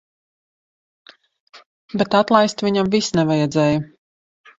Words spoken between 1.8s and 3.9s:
Bet atlaist viņam vis nevajadzēja.